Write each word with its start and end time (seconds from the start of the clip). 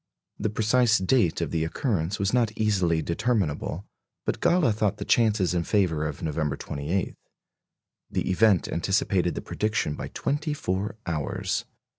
The 0.39 0.49
precise 0.49 0.97
date 0.97 1.41
of 1.41 1.51
the 1.51 1.63
occurrence 1.63 2.17
was 2.17 2.33
not 2.33 2.51
easily 2.57 3.03
determinable, 3.03 3.85
but 4.25 4.39
Galle 4.39 4.71
thought 4.71 4.97
the 4.97 5.05
chances 5.05 5.53
in 5.53 5.63
favour 5.63 6.07
of 6.07 6.23
November 6.23 6.55
28. 6.55 7.13
The 8.09 8.31
event 8.31 8.67
anticipated 8.67 9.35
the 9.35 9.41
prediction 9.43 9.93
by 9.93 10.07
twenty 10.07 10.55
four 10.55 10.95
hours. 11.05 11.65